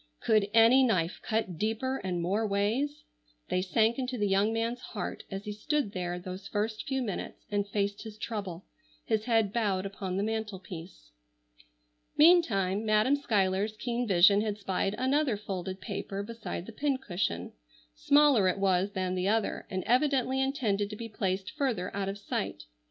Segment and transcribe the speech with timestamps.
[0.19, 3.03] Could any knife cut deeper and more ways?
[3.49, 7.45] They sank into the young man's heart as he stood there those first few minutes
[7.51, 8.65] and faced his trouble,
[9.05, 11.11] his head bowed upon the mantel piece.
[12.17, 17.53] Meantime Madam Schuyler's keen vision had spied another folded paper beside the pincushion.
[17.93, 22.17] Smaller it was than the other, and evidently intended to be placed further out of
[22.17, 22.63] sight.